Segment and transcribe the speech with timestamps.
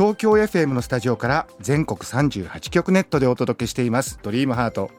[0.00, 4.18] 東京 FM のスタジオから全国38局ネットでお届けしています。
[4.22, 4.90] ドリームハート。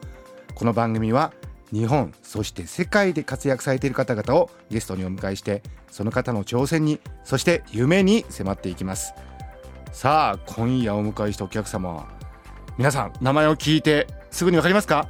[0.54, 1.32] この番組は
[1.72, 9.12] 日本そして世界で活躍されている方々をゲストにお迎えしてその方の挑戦にそして夢に迫っていきます。
[9.90, 12.06] さあ今夜お迎えしたお客様は
[12.78, 15.08] 皆さん名前を聞いてすぐにわかりますか？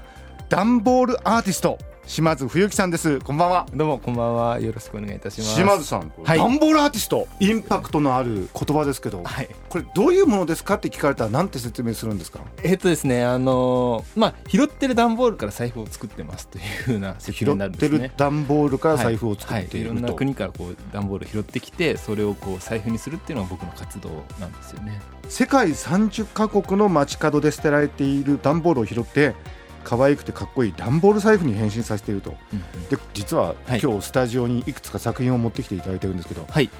[0.49, 1.77] ダンボールアーティスト。
[2.07, 3.21] 島津冬樹さんです。
[3.21, 3.67] こんばんは。
[3.73, 4.61] どうもこんばんは。
[4.61, 5.55] よろしくお願いいたします。
[5.55, 6.39] 島津さん、はい。
[6.39, 7.29] ダンボールアーティスト。
[7.39, 9.49] インパクトのある言葉ですけど、はい。
[9.69, 12.41] これどういうものですかって聞かれたらなんて説明するんですか？
[12.65, 18.09] えっとですねあのーまあ拾ってる段ボールから財布を作ってますというふうな説拾明になるってんですね。
[18.09, 19.69] るダンボールから財布を作はいはい、い。
[19.69, 25.01] っていると、ろんな国からこう段ボールを拾ってきてそれをこう財布にするっていうのが僕の活動なんですよね。
[25.29, 29.35] 世界30カ国の街角で捨てられているダンボールを拾って
[29.83, 32.35] 可愛くてかっこいいダンボール財布に変身させていると。
[32.91, 33.81] で実ははい。
[33.81, 36.71] 今日スタジオにいくつか作品を持ってきていただいてるんですけどはい。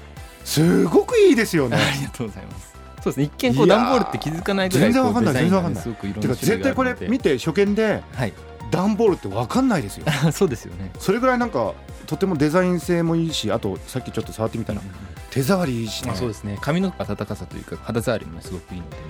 [0.43, 1.77] すごくいいですよね。
[1.77, 2.73] ありがとうございます。
[3.01, 3.23] そうですね。
[3.25, 8.33] 一見こいう段ボールって気づかないぐらい全然わかんない全然わかんないてか絶対これ見て初見ではい。
[8.71, 10.05] ダンボールって分かんないですよ。
[10.31, 10.91] そうですよね。
[10.99, 11.73] それぐらいなんか
[12.07, 14.81] とてもデザイン性もいいしあとさっきちょっと触ってみたら
[15.29, 16.11] 手触りいいしね。
[16.11, 16.57] あそうですね。
[16.61, 19.01] 髪の温かさというか肌触りもすごくいいのでね。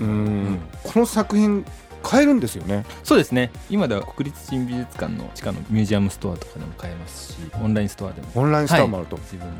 [0.00, 0.58] うんうん。
[0.82, 1.64] この作品
[2.04, 2.84] 買えるんですよね。
[3.02, 3.50] そうですね。
[3.70, 8.28] 今では国立新美術館の地下のミュージアムストアとかでも買えますしオンラインストアでも。
[8.34, 9.54] オンラインストアもあると、自分の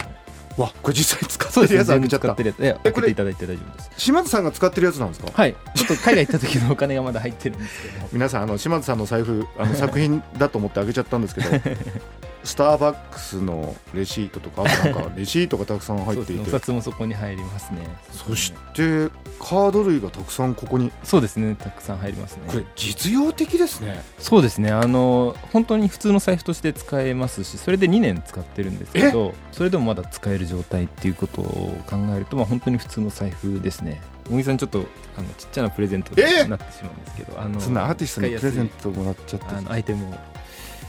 [0.57, 3.91] わこれ実際使ってるやつ開けちゃった開けていただいて大丈夫です。
[3.97, 5.31] 島津さんが使ってるやつなんですか？
[5.33, 5.57] はい。
[5.75, 8.09] ちょっと海外行った時のお金がまだ入ってるんですけど。
[8.13, 11.51] 皆さんあの島津さんの財布あの作品だと思って開けちゃったんですけど
[12.45, 16.51] スターバックスのレシートとかなんかレシートがたくさん入っていて。
[16.55, 17.81] 札もそこに入りますね。
[18.13, 19.11] そして
[19.41, 20.93] カード類がたくさんここに。
[21.03, 21.57] そうですね。
[21.57, 22.43] たくさん入りますね。
[22.47, 24.03] これ実用的ですね。
[24.19, 24.71] そうですね。
[24.71, 34.01] あの本当に普通の財布として使えますしそれで2年使ってるんですけどそれでもまだ使える状態っていうことを考えると、まあ、本当に普通の財布ですね。
[34.29, 34.85] 小木さんちょっと
[35.17, 39.45] あのちっちゃなプレゼントにえなってしまうんですけど、あのそんなアーティストにプレゼントもらっちゃって。
[39.47, 40.15] やすいあのアイテムを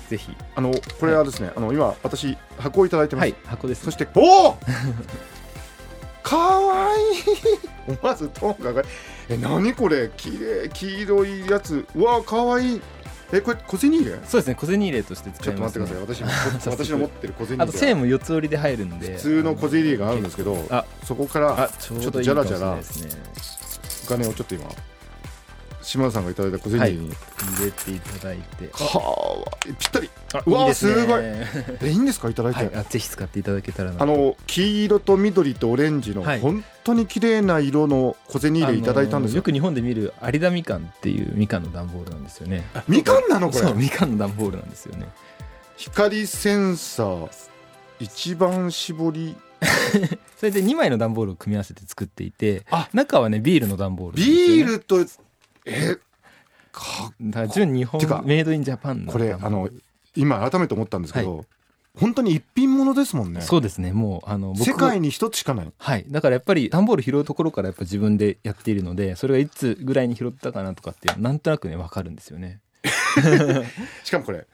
[0.09, 0.35] ぜひ。
[0.55, 3.85] あのこれはですね、あの今私箱をいただいてます、はい箱です。
[3.85, 4.57] そしておお
[6.23, 7.23] かわいい。
[7.87, 8.87] 思 わずトーンが上がる
[9.29, 10.09] え何これ？
[10.17, 11.85] 綺麗黄色いやつ。
[11.95, 12.81] うわかわいい。
[13.31, 14.11] えこれ小銭入れ？
[14.27, 16.53] そうですね小銭入れとしてちょっと使います、ね、待ってください。
[16.53, 19.13] 私も 私の持ってる小銭あと入れ線も四つ折りで入るんで。
[19.15, 23.11] 普通の小銭入れがあるんですけどあそこからあちょっとじゃらじゃらないですね。
[24.05, 24.65] お金をちょっと今
[25.85, 28.67] 島田さんがいただいた小銭入れに、入れていただいて。
[28.69, 29.35] かわ
[29.67, 30.09] いいぴったり。
[30.33, 31.21] あうわいいですごい。
[31.21, 31.47] え
[31.83, 32.29] いいんですか？
[32.29, 36.39] いただいて、はい、あぜひ使っていただけたらなあの黄色と緑とオレンジのはい。
[36.39, 39.35] 本当に綺麗な色の小銭入れいただいたんですよ。
[39.35, 39.41] あのよ。
[39.43, 42.63] く日本で見る有田みかんっていうみかんの段ボールなんですよね。
[42.87, 43.61] みかんなのこれ？
[43.61, 43.75] そう。
[43.75, 45.07] みかんの段ボールなんですよね。
[45.77, 47.29] 光センサー
[47.99, 49.35] 一番絞り。
[50.37, 52.89] それで2枚の段ボールを組み合わせて作っていてあ。
[52.93, 54.25] 中はねビールの段ボールね。
[54.25, 54.97] ビールと
[55.65, 55.97] え
[56.71, 59.11] かだ純日本メイドインジャパンの。
[59.11, 59.69] これあの
[60.15, 61.45] 今改めて思ったんですけど、
[61.97, 63.41] 本当に一品物ですもんね。
[63.41, 65.71] そうですねもうあの僕世界に一つしかない。
[65.77, 66.05] はい。
[66.09, 72.59] だからやっぱり段ボール拾うところからやっぱ自分でやっているのでそれがいつぐらいに拾ったかなとかっていうのなんとなくね分かるんですよね。
[74.03, 74.45] しかもこれ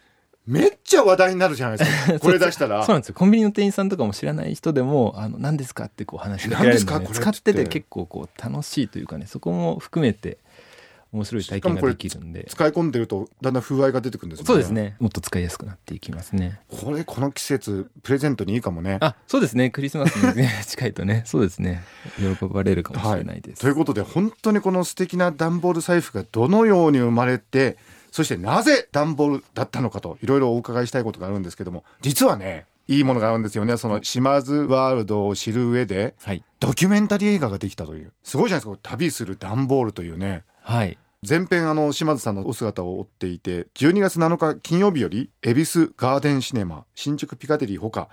[0.47, 2.19] めっちゃ話題になるじゃないですか。
[2.21, 2.83] これ出したら。
[2.83, 3.15] そうなんですよ。
[3.15, 7.13] コンビニの店員さんとかも知らない人でも「あの何ですか?」ってこう話しかけられるので、何ですか？
[7.13, 10.39] これ使ってってて結構こう楽しいというかねそこも含めて
[11.11, 12.45] 面白い体験ができるんで。
[12.49, 14.71] 使い込んでるとだんだん風合いが出てくるんですよそうです。
[14.71, 14.95] ね。
[14.99, 16.61] もっと使いやすくなっていきますね。
[16.69, 18.97] これこの季節プレゼントにいいかもね。
[19.01, 19.69] あそうですね。
[19.69, 21.23] クリスマスに、ね、 近いとね。
[21.25, 21.83] そうですね。
[22.17, 27.77] 喜ばれるかもしれないです、ということで本当にこの素敵な段ボール財布がどのように生まれて
[28.11, 33.77] そしてなぜ段ボールだったのかといろいろお伺いしたいことがあるんですけども実はねいいものがあるんですよね。
[33.77, 36.43] その島津ワールドを知る上ではい。
[36.59, 38.11] ドキュメンタリー映画ができたという。
[38.23, 38.79] すごいじゃないですか。
[38.81, 40.43] 旅する段ボールというね。
[40.61, 40.97] はい
[41.27, 48.09] 全編あの島津さんのお姿を追っていて12月7日金曜日より恵比寿ガーデンシネマ新宿ピカデリーほか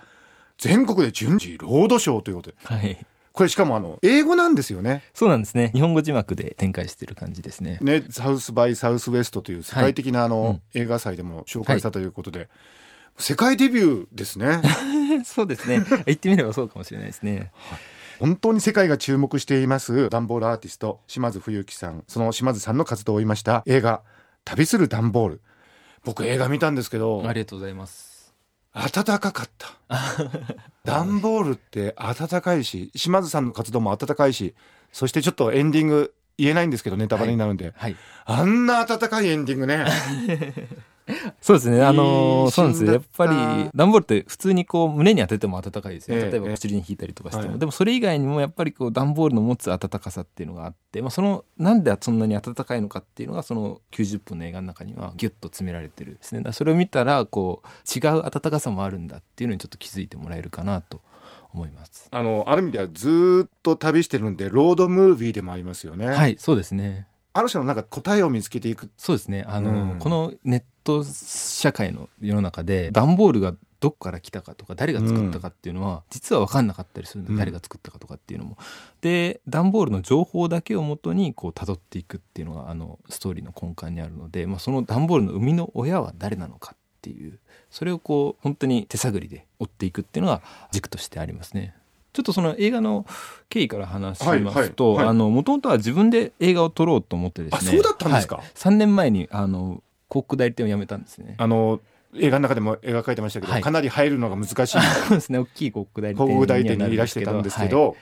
[0.59, 2.57] 全国で順次ロードショーということで。
[2.65, 3.03] はい。
[3.31, 5.01] これしかもあの英語なんですよね。
[5.15, 5.71] そうなんですね。
[5.73, 7.79] 日本語字幕で展開してる感じですね。
[7.81, 10.79] ね、サウス・バイ・サウスウェストという世界的なあの、うん。
[10.79, 12.47] 映画祭でも紹介したということで、
[13.17, 14.61] 世界デビューですね。
[15.25, 15.83] そうですね。
[16.05, 17.51] 言ってみればそうかもしれないですね
[18.19, 22.03] 本当に世界が注目しています段ボールアーティスト島津冬樹さん。
[22.07, 24.01] その島津さんの活動を追いました映画
[24.43, 25.41] 「旅する段ボール」
[26.03, 28.33] 僕映画見たんですけどありがとうございます。
[28.73, 29.69] 暖かかった。
[30.83, 34.53] 段ボールって暖かいし島津さんの活動も暖かいし
[34.91, 37.95] そしてちょっとエンディング言えないんですけどネタバレになるんで、はい。
[38.25, 39.85] あんな暖かいエンディングね
[41.41, 42.93] そうですねあのーそうなんですよ。
[42.93, 47.59] やっぱり段ボールって普通にこう胸に当てても暖かいですよええ例えば口に引いたりとかしても、はい。
[47.59, 56.51] でもそれ以外にもやっぱりこう段ボールの持つ暖かさっていうのがあって、まあ、そのなんでそんなに暖かいのかっていうのがその90分の映画の中にはギュッと詰められてるんですね。
[56.51, 57.67] それを見たらこう
[57.97, 61.01] 違う暖かさもあるんだっていうのにちょっと気づいてもらえるかなと
[61.53, 62.07] 思います。
[62.11, 67.07] あのある意味ではずーっと旅してるんでロードムービーでもありますよね、はいそうですね
[67.39, 68.89] ある種のなんか答えを見つけていく。
[68.97, 69.45] そうですね。
[69.47, 69.99] あの、うん。
[69.99, 77.37] このネット社会の世の中で段ボールがどこから来たかとか誰が作ったかっていうのは、実は分かんなかったりするんで、うん。
[77.37, 78.57] 誰が作ったかとかっていうのも。
[79.01, 87.39] で段ボールの情報だけをもとにこう辿っていくっていうのがあのストーリーの根幹にあるので、まあ、その段ボールの生みの親は誰なのかっていう
[87.71, 90.41] それをこう本当に手探りで追っていくっていうのが
[90.71, 91.73] 軸としてありますね。
[92.19, 93.05] ちょっとその映画の
[93.47, 95.07] 経緯から話しますと、はいはいはい。
[95.07, 98.35] あの元々は自分で映画を撮ろうと思ってですねあそうだったんですか？
[98.37, 101.35] はい、3年前にあの広告代理店を辞めたんですね。
[101.37, 101.79] あの
[102.15, 103.61] 映画の中でも描かれてましたけど、はい。
[103.61, 104.81] かなり入るのが難しい。
[105.07, 105.39] そうですね。
[105.39, 106.13] 大きい広告代
[106.63, 107.69] 理店にいらしてたんですけはい。
[107.69, 107.95] ど、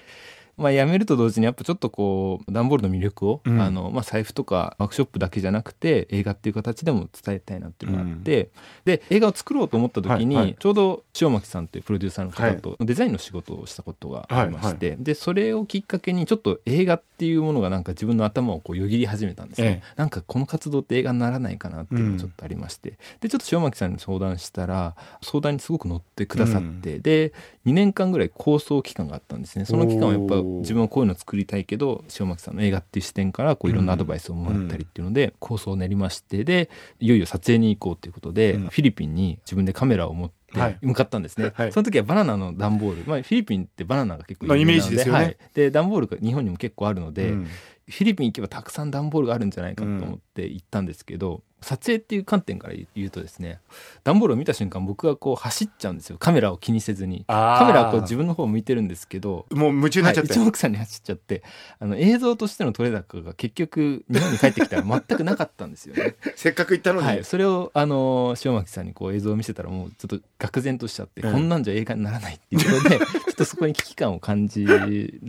[0.57, 3.61] まあ、辞めると同時にやっぱちょっとこう段ボールの魅力を、うん。
[3.61, 8.49] あのまあ、財布とかワークショップだけじゃなくて映画っていう形でも伝えたいなっていうのがあって、
[8.85, 10.55] で映画を作ろうと思った時に、はいはい。
[10.59, 27.33] ちょうど塩巻さんというプロデューサーの方とデザインの仕事をしたことがありまして、でそれをきっかけにちょっと映画っていうものがなんか自分の頭をこうよぎり始めたんですね、えなんかこの活動って映画にならないかなっていうのがちょっとありまして、でちょっと塩巻さんに相談したら相談にすごく乗ってくださって、で
[27.65, 29.65] 2年間ぐらい構想期間があったんですね。
[29.65, 38.67] その期間はやっぱ自分はこういうの作りたいけど塩巻さんの映画っていう視点からこういろんなアドバイスをもらったりっていうので構想を練りましてでいよいよ撮影に行こうということで、うん。
[38.67, 40.77] フィリピンに自分でカメラを持ってはい。
[40.81, 41.71] 向かったんですね、はい。
[41.73, 45.23] その時はバナナの段ボール、まあ、フィリピンってバナナが結構まあ有名なのイメージですよね。
[45.23, 47.47] はい、で段ボールが日本にも結構あるので、うん
[47.89, 53.59] フィリピン行けばたくさん段ボールがあるんじゃないかと思って行ったんですけど、撮影っていう観点から言うとですね
[54.03, 56.17] 段ボールを見た瞬間僕はこう走っちゃうんですよ。
[56.17, 57.25] カメラを気にせずに。
[57.27, 61.43] カメラはこう自分の方を向いてるんですけどもう夢中になっちゃって、はい、一目散に走っちゃって
[61.79, 66.15] あの映像としての撮れ高が結局日本に帰ってきたら全くなかったんですよね。
[66.35, 71.31] せっかく行ったのに、はい、それをあの塩巻さんにこう映像を見せたらもうちょっと愕然としちゃって、うん。
[71.33, 74.85] こんなんじゃ映画にならないっていうことで ちょっとそこに危機感を感じら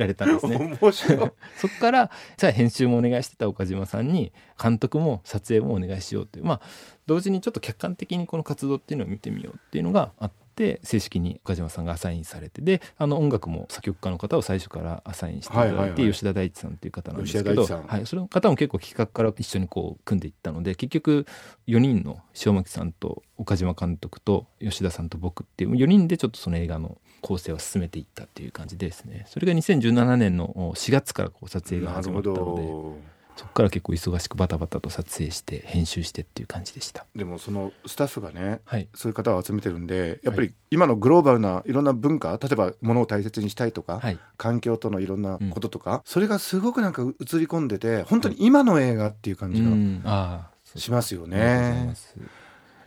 [0.07, 0.57] れたんですね。
[0.81, 1.31] 面白い。
[1.57, 6.45] そこからゃあ編集もお願いしてた岡島さんに監督も撮影もお願いしようっていう。
[6.45, 6.61] まあ
[7.07, 21.27] 同時にちょっと客観的にこの活動っていうのを見てみようっていうのがあって正式に岡島さんがアサインされてであの音楽も作曲家の方を最初からアサインしていただいて、吉田大地さんっていう方なんですけど、はい、その方も結構企画から一緒にこう組んでいったので結局
[21.69, 29.25] 4人の塩巻さんと岡島監督と吉田さんと僕っていう4人でちょっとその映画の構成を進めていったっていう感じですね。
[29.29, 37.07] それが2017年の4月からこう撮影が始まったのでそこから結構忙しくバタバタと撮影して編集してっていう感じでした。
[37.15, 38.89] でもそのスタッフがねはい。
[38.95, 44.19] そういう方を集めてるんでやっぱり今のグローバルないろんな文化例えば物を大切にしたいとか、はい。
[44.37, 51.93] 環境とのいろんなこととか、それがすごくなんか映り込んでて本当に今の映画っていう感じがしますよね。
[51.95, 52.17] す。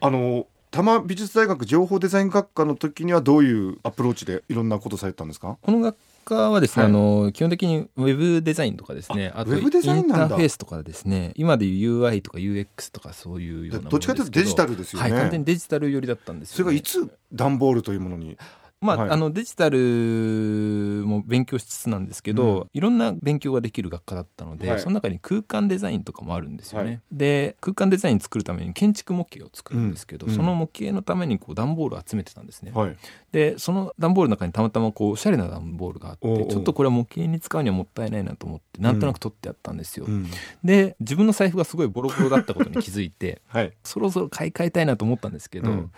[0.01, 5.58] あの多摩美術大学情報デザイン学科の時にはどういうアプローチでいろんなことされたんですか？
[5.62, 5.98] この学
[6.32, 6.92] 科はですね、はい。
[6.92, 10.30] あの基本的にウェブデザインとかですねあとインウェブデザインなんだ。
[10.30, 15.12] ターフェースとかですね今でいう UI とか UX とかそういうようなものどっちかというとデジタルですよね。
[15.12, 18.38] はい、完全にデジタル寄りだったんですよ、ね、それがいつ段ボールというものに？
[18.82, 19.10] まあ、はい。
[19.12, 19.78] あのデジタル
[21.06, 22.68] も勉強しつつなんですけど、うん。
[22.74, 24.80] いろんな勉強ができる学科だったので、はい。
[24.80, 26.90] その中に空間デザインとかもあるんですよね。
[26.90, 27.02] はい。
[27.12, 30.34] で空間デザイン作るために建築模型を作るんですけど、うん。
[30.34, 32.72] その模型のためにこう段ボールを集めてたんですね。
[32.74, 32.98] はい。
[33.32, 40.06] でその段ボールの中にたまたまこうおしゃれな段ボールがあってちょっとこれは模型に使うにはもったいないなと思ってなんとなく取ってあったんですよ。
[40.08, 40.28] うん。
[40.64, 43.74] で自分の財布がすごいボロボロだったことに気づいて はい。
[43.84, 45.92] そろそろ買い替えたいなと思ったんですけど、うん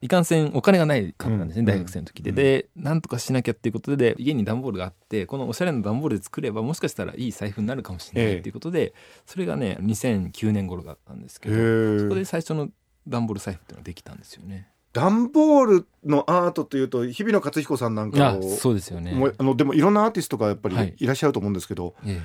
[0.00, 8.94] いかんせんお金がないかったんですね、うん大学生の時で、うんでなんとかしなきゃっていうことで家に段ボールがあってこのおしゃれな段ボールで作ればもしかしたらいい財布になるかもしれないっていうことで、
[9.26, 11.62] それがね2009年頃だったんですけへどそ
[12.08, 12.68] こーで最初の
[13.06, 14.68] 段ボール財布っていうのができたんですよね。
[14.92, 19.12] 段ボールのアートというと日比野勝彦さんなんかあをそうですよね。
[19.38, 20.94] あのでもいろんなアーティストがやっぱりはい。
[20.98, 22.20] いらっしゃると思うんですけど、え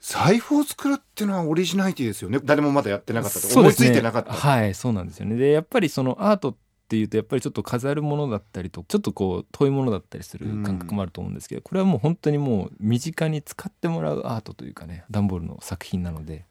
[0.00, 2.38] 財布を作るっていうのはオリジナリティですよね。
[2.44, 5.36] 誰もまだやってえなかったと思いついてなかった、はいそうなんですよね。
[5.36, 6.56] でやっぱりそのアート
[6.94, 16.46] っていうとやっぱりちょっと飾るものだったりとちょっとこう遠いものだったりする感覚もあると思うんですけど、これはもう本当にもう身近に使ってもらうアートというかね段ボールの作品なので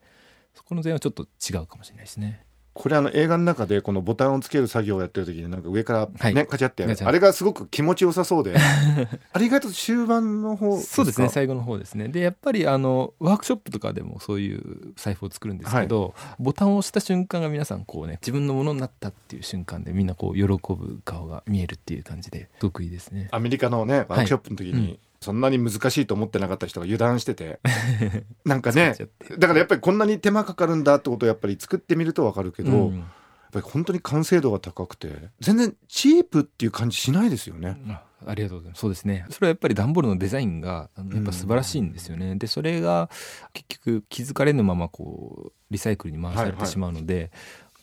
[0.53, 2.45] そこの点はちょっと違うかもしれないですね。
[2.73, 6.47] これあの映画の中でこのボタンをつける作業をやってる時になんか上からね、はい。
[6.47, 6.97] カチャってやる。
[7.03, 8.55] あれがすごく気持ちよさそうで。
[9.31, 12.07] あれ意外と終盤の方そうですね最後の方ですね。
[12.07, 23.27] でやっぱりあのワークショップとかでもそういう財布を作るんですけど、ボタンを押した瞬間が皆さんこうね自分のものになったっていう瞬間でみんなこう喜ぶ顔が見えるっていう感じですごくいいですね。
[23.31, 27.59] アメリカのねワークショップの時に、うんそんなに難しいと思ってなかった人が油断してて。
[28.45, 28.95] なんかね
[29.37, 32.97] だからやっぱりこんなに手間かかるんだってことをやっぱり作ってみるとわかるけど、うん。
[32.99, 33.05] やっ
[33.53, 37.79] ぱり本当に完成度が高くて全然チープっていう感じしないですよね。
[37.87, 38.79] あありがとうございます。
[38.79, 39.25] そうですね。
[39.29, 43.09] それはやっぱり段ボールのデザインがやっぱ素晴らしいんですよね、でそれが
[43.53, 47.31] 結局気づかれぬままこうリサイクルに回されはいはいてしまうので、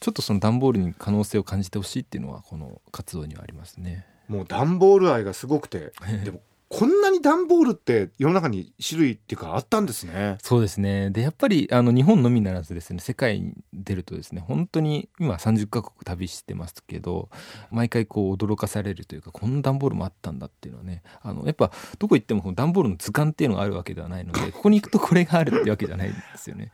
[0.00, 4.06] ちょっとその段ボールに可能性を感じてほしいっていうのはこの活動にはありますね。
[4.28, 5.92] もう段ボール愛がすごくて
[6.24, 6.40] でも
[6.70, 10.38] こんなに段ボールって世の中に種類っていうかあったんですね。
[10.40, 17.28] そうですねでやっぱりあの日本のみならずですね世界に出るとですね本当に今30カ国旅してますけど
[17.72, 26.70] 毎回こう驚かされるというかこんな段ボールもあったんだっていうのはねあのやっぱどこ行ってもこの段ボールの図鑑っていうのがあるわけではないので ここに行くとこれがあるってわけじゃないんですよね。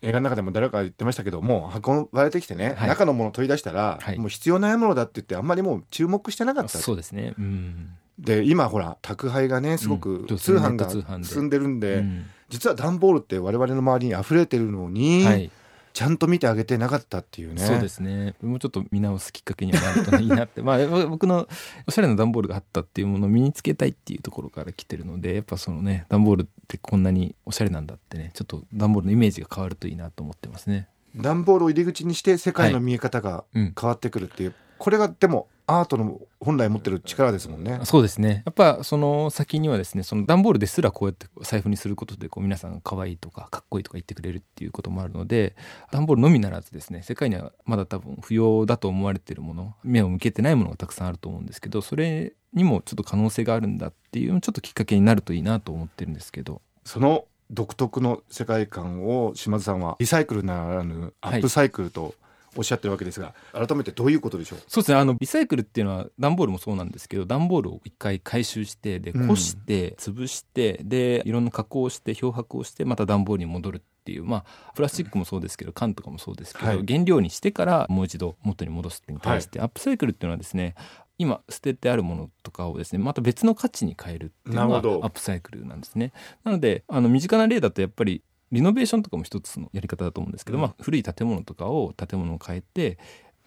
[0.00, 7.34] 映画の中でも誰かが言ってましたけどもう運ばれてきてね、はい中のものを取り出したら、はいもう必要ないものだって言ってあんまりもう注目してなかったそうですね。
[7.38, 7.90] うん。
[8.18, 10.88] で今ほら宅配がねすごうくん通販が
[11.22, 12.26] 進んでるんで、うん。
[12.48, 15.50] 実は段ボールって我々の周りに溢れてるのに、はい、
[15.92, 17.62] ちゃんと見てあげてなかったっていうね。
[17.62, 18.34] そうですね。
[18.42, 21.48] もうちょっと見直すきっかけにはなるといいなって、 まあ僕の
[21.86, 30.88] おしゃれな段ボールがあったっていうものを身につけたいっていうところから来てるので、やっぱそのね段ボールってこんなにおしゃれなんだってね、ちょっと段ボールのイメージが変わるといいなと思ってますね。
[31.16, 33.74] 段ボールを入り口にして世界の見え方がうん。
[33.78, 37.80] 変わってくるっていう、これがでもアートの本来持ってる力ですもんね。
[37.84, 38.42] そうですね。
[38.46, 45.56] やっぱその先にはですねその段ボールですらこうやって財布にすることでこう皆さんが可愛いとかかっこいいとか言ってくれるっていうこともあるので
[45.90, 56.62] 段ボールのみならずですね世界にはまだ多分不要だと思われているもの目を向けてないものがたくさんあると思うんですけどそれにもちょっと可能性があるんだっていうちょっときっかけになるといいなと思ってるんですけど。
[56.84, 62.14] その独特の世界観を島津さんはリサイクルならぬアップサイクルと
[62.56, 64.58] おっしゃってるわけですが、改めてどういうことでしょう？
[64.66, 64.98] そうですね。
[64.98, 69.28] あのリサイクルっていうのは段ボールもそうなんですけど段ボールを一回回収してでうん。
[69.28, 76.84] こして潰して、でいろんな加工をして漂白をしてまた段ボールに戻るっていうまあプラスチックもそうですけど缶とかもそうですけど、はい。
[76.86, 80.74] 原料にしてからもう一度元に戻すっていうに対して、アップサイクルっていうのはですね
[81.18, 86.12] 今捨ててあるものとかをですねまた別の価値に変えるっていうのがアップサイクルなんですね。
[86.44, 88.22] なのであの身近な例だとやっぱり
[88.52, 90.62] リノベーションとかも一つのやり方だと思うんですけど、うん。
[90.62, 92.98] まあ、古い建物とかを建物を変えて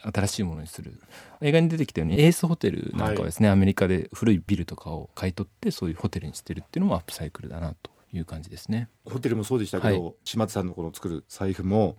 [0.02, 1.00] 新しいものにする。
[1.42, 8.90] 映画に出てきたようにエースホテルなんかはですね、アメリカで古いビルとかを買い取ってそういうホテルにしてるっていうのもアップサイクルだなという感じですね。
[9.06, 11.98] ホテルもそうでしたけど、は島津さんのこの作る財布も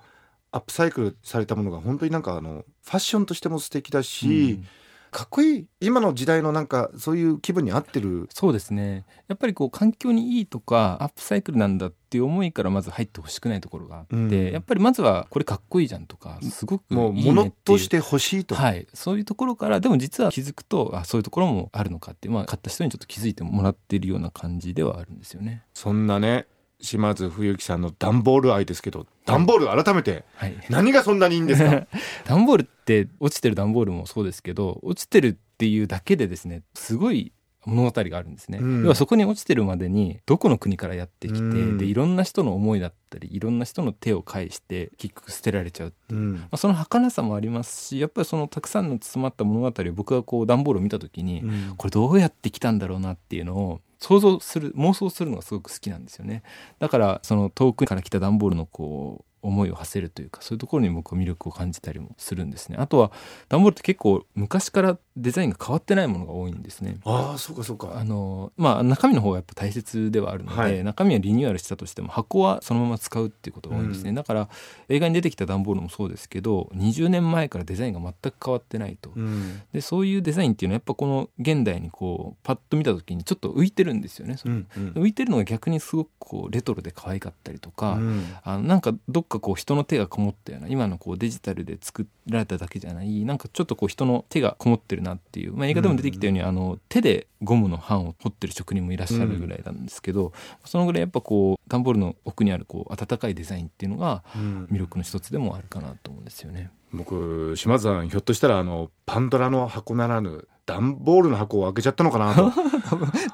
[0.52, 4.66] アップサイクルされたものが本当になんかあのファッションとしても素敵だし、うん
[5.10, 5.66] かっこいい。
[5.80, 8.28] 今の時代のなんかそういう気分に合ってる。
[8.32, 9.04] そうですね。
[9.28, 14.52] やっぱりこう環境にいいとかアップサイクルなんだっていう思いからまず入ってほしくないところがあって、うん。
[14.52, 17.78] やっぱりまずはこれかっこいいじゃんとかすごくいいねもうっていう物と。
[17.78, 25.62] して欲しいと、はい、そういうところからでも実は気づくとあそういうところもあるのかって、まあ、買った人にちょっと気づいてもらっているような感じではあるんですよね。
[25.74, 26.46] そんなね
[26.80, 31.86] 島津冬樹さんの段ボール愛ですけど段ボール改めてはい、何がそんなにいいんですか？
[32.26, 37.32] 段ボールって落ちてる段ボールもそうですけど落ちてるっていうだけでですねすごい
[37.66, 38.82] 物語があるんですね、うん。
[38.82, 41.78] 要はそこに落ちてるまでにどこの国からやってきて、うん。
[41.78, 46.14] でいろんな人の思いだったりいろんな人の手を介して結局捨てられちゃうう。
[46.14, 51.74] んまあ、その儚さもありますしやっぱりそのたくさんの詰まった物語を僕がこう段ボールを見た時に、うん。
[51.76, 56.42] これどうやって来たんだろうなっていうのを想像する妄想するのがすごく好きなんですよね。
[56.78, 62.76] だからその遠くから来た段ボールのこう思いを馳せるというかそういうところに僕は魅力を感じたりもするんですね。
[62.78, 63.12] あとは
[63.48, 66.98] 段ボールって結構昔からデザインが変わってないものが多いんですね。
[67.04, 67.92] ああそうかそうか。
[67.94, 70.84] あのまあ中身の方がやっぱ大切ではあるので、はい。
[70.84, 74.14] 中身はリニューアルしたとしても箱はそのまま使うっていうことが多いんですね、うん。
[74.14, 74.48] だから
[74.88, 79.62] 映画に出てきた段ボールもそうですけど20年前からデザインが全く変わってないと、うん。
[79.72, 84.88] でそういうデザインっていうのはやっぱこの現代にこうパッと見た時にちょっと浮いてるんですよね、うんうん。
[85.02, 88.24] 浮いてるのが逆にすごくこうレトロで可愛かったりとか、うん。
[88.42, 90.68] あのなんかどっかこう人の手がこもったような。
[90.68, 93.24] 今のこうデジタルで作られただけじゃない。
[93.24, 100.32] なんかちょっとこう人の手がこもってるなっていう、まあ、映画でも出てきたように、あの手でゴムの版を彫ってる職人もいらっしゃるぐらいなんですけど、
[100.64, 106.70] そのぐらいやっぱこう段ボールの奥にあるこう温かいデザインっていうのが魅力の一つでもあるかなと思うんですよね。
[106.92, 112.34] 僕島津さんひょっとしたらあのパンドラの箱ならぬ段ボールの箱を開けちゃったのかな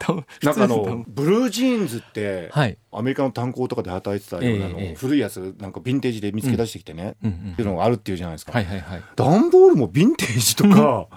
[0.01, 0.25] と。
[0.43, 11.09] なんかあのブルージーンズって、はい、アメリカの炭鉱とかで働いてたようなの、えー、古いやつなんかヴィンテージで見つけ出してきてね、うん、っていうのがあるっていうじゃないですか、はいはいはい、段ボールもヴィンテージとか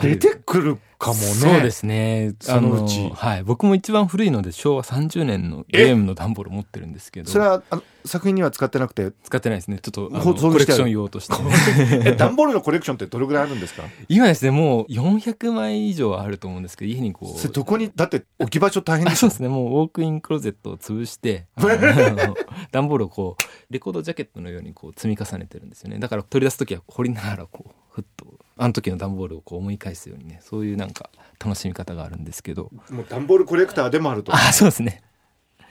[0.00, 1.24] 出てくるかもね。
[1.24, 2.34] そうですね。
[2.40, 3.08] そのうち。
[3.14, 3.44] はい。
[3.44, 7.30] 僕も一番古いので昭和30年のゲームの段ボール持ってるんですけど。
[7.30, 9.78] それはあの作品には使ってなくて使ってないですね。
[9.78, 11.34] ちょっとコレクション用として、
[12.02, 12.12] ね。
[12.16, 13.84] 段ボールのコレクションってどれぐらいあるんですか？
[14.08, 17.38] 今ですね、もう400枚以上あると思うんですけど、家にこう。
[17.38, 19.48] それどこに、だって置き場所大変ですそうですね。
[19.48, 21.46] もうウォークインクローゼットを潰して、
[22.72, 25.98] 段ボールをこう、レコードジャケットのようにこう積み重ねてるんですよね。
[25.98, 31.10] だから取り出す時は掘りながらこう、ふっとあの時の段ボールをこう思い返すようにねそういうなんか
[31.44, 32.70] 楽しみ方があるんですけど。
[32.90, 34.34] もう段ボールコレクターでもあると。
[34.34, 35.02] あそうですね。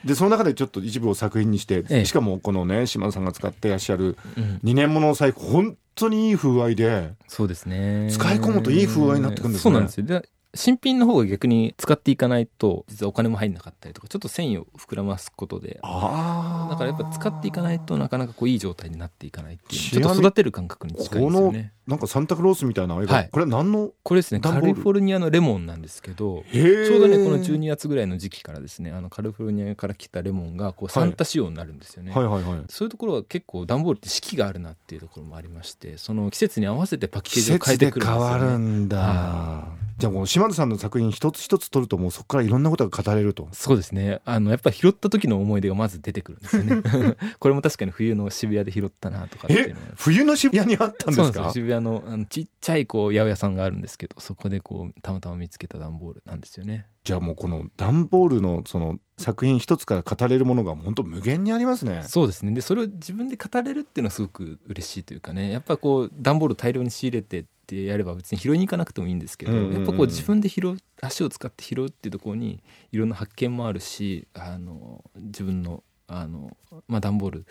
[0.04, 4.18] でその中でちょっと一部を作品にして、ええ、しかもこのね島田さんが使ってらっしゃる
[4.64, 8.10] 2年ものの財布本当にいい風合いでそうですね。
[8.12, 9.64] 使い込むといい風合いになってくるんですね。
[9.64, 10.06] そうなんですよ。
[10.06, 15.80] で新品の方が逆に使っていかないと実はお金も入んなかったりとかちょっと繊維を膨らますことで。
[15.82, 21.74] だからやっぱ使っていかないとなかなかこういい状態になっていかないっていうちょっと育てる感覚に近いですよね。
[21.88, 32.54] なんかサンタクロースみたいな、はい、これ何のこれですねカリフォルニアのレモンなんですけどちょうどねこの12月ぐらいの時期からですねあのカリフォルニアから来たレモンがこうサンタ仕様になるんですよね、はいはいはい。
[32.54, 43.48] はい、そういうところは結構段ボールって四季があるなっていうところもありましてその季節に合わせてパッケージを変えてくるんですよ、ね、変わるんだ、はい、じゃあもう島田さんの作品一つ一つ取るともうそこからいろんなことが語れると。
[43.52, 44.22] そうですね。
[44.26, 46.82] あのやっぱり拾った時の思い出がまず出てくるんですよね。
[47.40, 51.52] これも確かに冬の渋谷で拾ったなとかっていうの冬の渋谷にあったんですか？
[51.54, 56.88] 渋谷のあのちっちゃいこう八百屋さんがあるんですけどそこでこうたまたま見つけた段ボールなんですよね。
[57.04, 62.04] じゃあもうこの段ボールのその作品一つから語れるものが本当無限にありますね。
[62.08, 62.52] そうですね。
[62.54, 65.52] でそれを自分で語れるっていうのはすごく嬉しいというかね。
[65.52, 76.56] やっぱこう段ボール大量に仕入れてってやれば別に拾いに行かなくてもいいんですけど、うんうんうん、やっぱこう自分で拾う足を使って拾うっていうところにいろんな発見もあるしあの自分のあの、
[76.88, 77.46] まあ、段ボール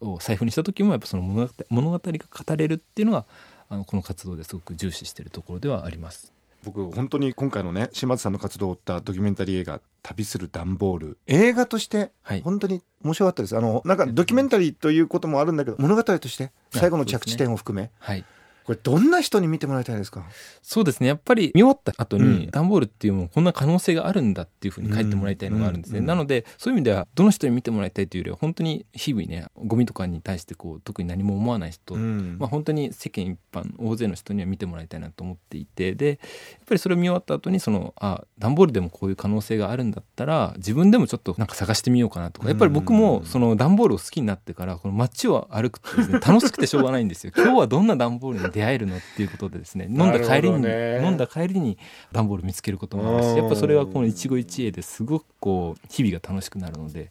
[0.00, 2.12] を財布にした時もやっぱその物語物語が
[2.46, 3.26] 語れるっていうのが
[3.68, 6.32] あのこの活動ですごく重視しているところではあります。
[6.64, 12.10] 僕本当に今回のね島津さんの活動を追ったドキュメンタリー映画「旅する段ボール」映画として
[12.42, 18.24] 本当に面白かったです、はい、あのなんかドキュメンタリーということもあるんだけど物語として最後の着地点を含め、ねはい、
[18.64, 20.24] これどんな人に見てもらいたいですか？
[20.62, 21.06] そうですね。
[21.06, 36.18] やっぱり見終わった後に、段ボールっていうもこんな可能性があるんだっていうふうに書いてもらいたいのがあるんですね、なのでそういう意味ではどの人に見てもらいたいというよりは本当に日々ねゴミとかに対してこう特に何も思わない人、うん、まあ、本当に世間一般大勢の人には見てもらいたいなと思っていてでやっ
[36.66, 47.32] ぱりそれを見終わった後にそのあ段ボールでもこういう可能性があるんだったら自分でもちょっとなんか探してみようかなとかやっぱり僕もその段ボールを好きになってからこの街を歩くとですね楽しくてしょうがないんですよ。
[47.36, 51.76] 今日はどんな段ボールに出会えるのっていうことでですね飲んだ帰りに、飲んだ帰りに
[52.12, 57.10] 段ボール見つけることもあるしやっぱそれはこの一期一会ですごくこう日々が楽しくなるので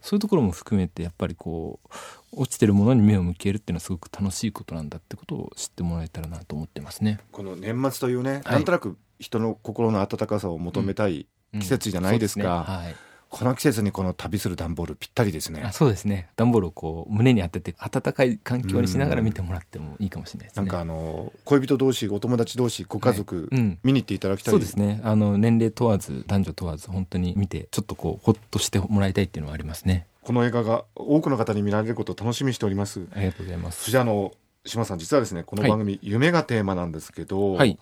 [0.00, 1.88] そういうところも含めてやっぱりこう
[2.40, 7.20] 落ちてるものに目を向けるっていうのはすごく楽しいことなんだってことを知ってもらえたらなと思ってますね。
[7.32, 12.44] この年末というね、はい、なんとなく人の心の温かさを求めたい季節じゃないですか。
[12.44, 12.76] うんうんすね。
[12.84, 15.62] はいこの季節にこの旅する段ボールぴったりですね。
[15.62, 16.28] あそうですね。
[16.36, 23.60] 段ボールをこう胸に当てて暖かい環境にしながら見てもらってもいいかもしれないですね、なんかあの恋人同士お友達同士ご家族、はい。
[23.60, 25.00] うん、見に行っていただきたいそうですね。
[25.04, 30.06] あの年齢問わず男女問わず本当に見てちょっとこうほっとしてもらいたいっていうのはありますね。
[30.22, 33.06] この映画が多くの方に見られることを楽しみにしております。
[33.14, 33.84] ありがとうございます。
[33.84, 34.32] そしてあの
[34.64, 37.78] 島さん実はですねこの番組、はい、夢がテーマなんですけど、はい、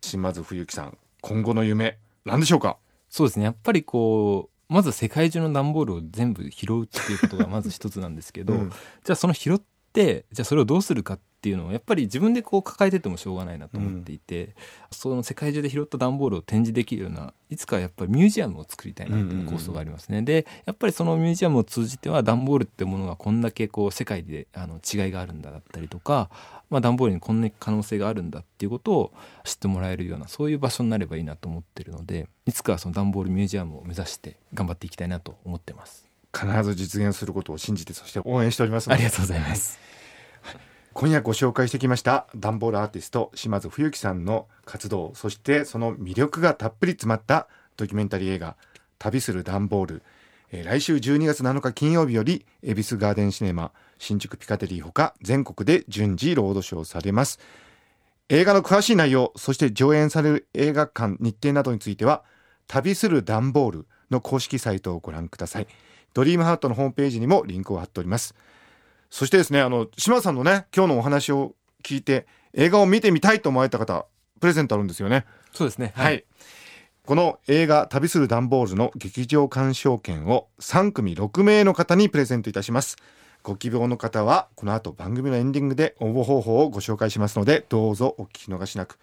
[0.00, 2.76] 島津冬樹さん今後の夢何でしょうか？
[3.08, 3.44] そうですね。
[3.44, 9.60] やっぱりこうまず世界中の段ボールを全部拾うっていうことがまず一つなんですけど、うん、じゃあその拾っ
[9.92, 14.52] てじゃあそれをどうするかっていうのをやっぱり自分でこう抱えててもしょうがないなと思っていて、うん、
[14.90, 20.22] その世界中で拾った段ボールを展示できるようないつかやっぱりミュージアムを作りたいなという構想がありますね。
[20.22, 26.30] でやっぱりそのミュージアムを通じては段ボールってものがこんだけこう世界であの違いがあるんだだったりとか
[26.70, 29.12] まあ、段ボールにこんな可能性があるんだっていうことを
[29.44, 39.78] 知ってもらえるようなそういう場所になればいいなと思ってるのでいつかその段ボールミュージアムを目指して頑張っていきたいなと思ってます必ず実現することを信じてそして応援しておりますありがとうございます。
[40.92, 48.56] 今夜ご紹介してきました段ボールアーティスト島津冬樹さんの活動そしてその魅力がたっぷり詰まったドキュメンタリー映画
[48.98, 50.02] 旅する段ボール。
[50.52, 57.38] えー来週12月7日金曜日より恵比寿ガーデンシネマ新宿ピカデリーほか全国で順次ロードショーされます。
[58.32, 62.22] 映画の詳しい内容そして上演される映画館日程などについては
[62.68, 65.66] 旅する段ボールの公式サイトをご覧ください
[66.14, 68.34] ドリームハートのホームページにもリンクを貼っております。
[69.10, 74.06] そしてですねあの島田さんのね今日のお話を聞いて映画を見てみたいと思われた方
[74.40, 75.26] プレゼントあるんですよね。
[75.52, 75.92] そうですね。
[75.96, 76.24] はい、
[77.04, 82.96] この映画「旅する段ボール」の劇場鑑賞券を3組6名の方にプレゼントいたします。
[83.42, 88.98] ご希望の方はこの後番組のエンディングで応募方法をご紹介しますのでどうぞお聞き逃しなく。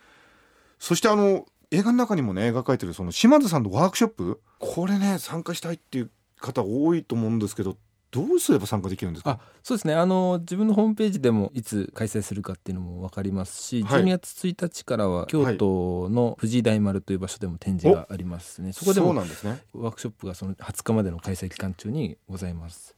[0.80, 7.78] そしてあの映画の中にもね描かれてるその島津さんのワークショップこれね参加したいっていう方多いと思うんですけど
[8.10, 9.32] どうすれば参加できるんですか？
[9.32, 9.94] あそうですね。
[9.94, 14.04] あの自分のホームページでもいつ開催するかっていうのも分かりますし、はい。
[14.04, 19.62] 12月1日からは京都の藤井大丸という場所でも展示がありますね、そこでそうもなんですね。
[19.74, 22.96] ワークショップがその20日までの開催期間中にございます。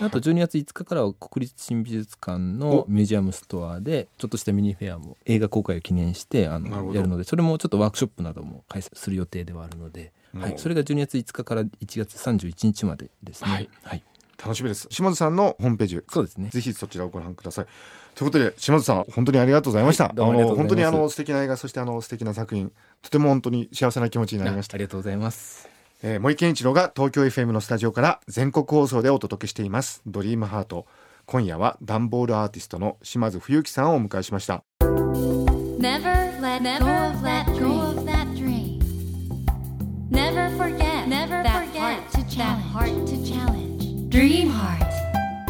[0.00, 13.50] あと12月5日からは国立新美術館のミュージアムストアでちょっとしたミニフェアも映画公開を記念してあのやるのでそれもちょっとワークショップなども開催する予定ではあるので、はうんい、それが12月5日から1月31日までですね。
[13.50, 13.68] はい。
[13.82, 14.02] はい、
[14.42, 14.88] 楽しみです。
[14.90, 16.00] 島津さんのホームページ。
[16.08, 16.50] そうですね。
[16.50, 17.66] ぜひそちらをご覧ください。
[18.14, 20.04] ということで島津さん本当にありがとうございました。
[20.04, 20.86] はいどうもありがとうございます。
[20.86, 24.76] あの本当にあの素敵な映画そしてあの素敵な作品とても本当に幸せな気持ちになりました。
[24.76, 25.68] ありがとうございます。
[26.02, 30.02] えー、森健一郎が東京 FM のスタジオから全国放送でお届けしています。
[30.06, 30.86] ドリームハート。
[31.26, 34.62] 今夜はダンボールアーティストの島津冬樹さんをお迎えしました。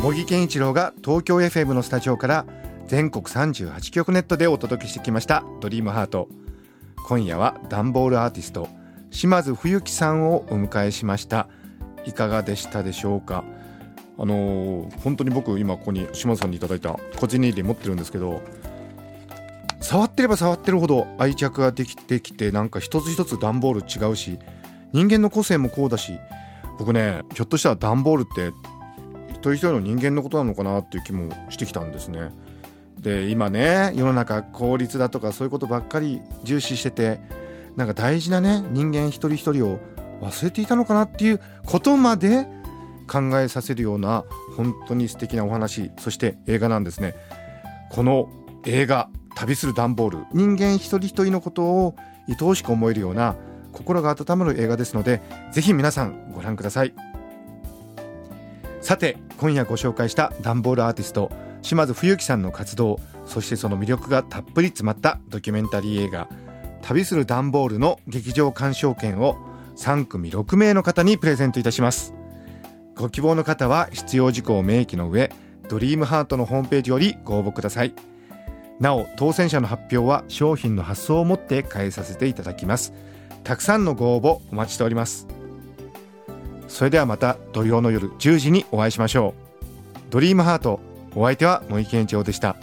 [0.03, 2.45] 茂木健一郎が東京 FM のスタジオから
[2.87, 6.29] 全国38局ネットでお届けしてきました「ドリームハート。
[7.07, 8.69] 今夜はダンボールアーティスト
[9.11, 11.49] 島津冬樹さんをお迎えしました。
[12.05, 13.45] いかがでしたでしょうか？
[14.19, 18.43] あのー本当に僕今ここに島津さんにいただいた個人 ID 持ってるんですけど
[19.81, 24.39] 触ってれば触ってるほど愛着ができてきてなんか一つ一つ段ボール違うし
[24.93, 26.19] 人間の個性もこうだし
[26.79, 28.53] 僕ねひょっとしたら段ボールって
[29.31, 32.31] 一人一人の人間のことなのかなっていう気もしてきたんですね。
[32.99, 37.21] で今ね世の中効率だとかそういうことばっかり重視してて
[37.77, 39.79] なんか大事なね人間一人一人を
[40.23, 42.47] 忘れていたのかなっていうことまで
[43.07, 44.25] 考えさせるような
[44.57, 47.15] 本当に素敵なお話そして映画なんですね。
[47.91, 48.29] この
[48.65, 51.97] 映画「旅する段ボール」人間一人一人のことを
[52.29, 53.37] 愛おしく思えるような
[53.75, 55.21] 心が温まる映画ですので
[55.53, 56.95] ぜひ皆さんご覧ください。
[58.81, 61.31] さて今夜ご紹介したダンボールアーティスト
[61.63, 66.29] 島津冬樹さんの活動そしてその魅力がたっぷり詰まったドキュメンタリー映画
[66.83, 69.39] 「旅するダンボール」の劇場鑑賞券を
[69.77, 72.15] 3組6名の方にプレゼントいたします。
[72.95, 75.33] ご希望の方は必要事項を明記の上
[75.69, 77.95] ドリームハートのホームページよりご応募ください。
[78.81, 82.93] なお当選者の発表は商品の発送をもって返させていただきます。
[83.45, 85.27] たくさんのご応募お待ちしております。
[86.67, 90.11] それではまた土曜の夜10時にお会いしましょう。
[90.11, 90.81] ドリームハート
[91.15, 92.57] お相手は森健一郎でした。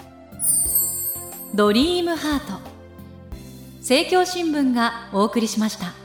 [1.55, 2.59] ドリームハート。
[3.79, 6.00] 政教新聞がお送りしました。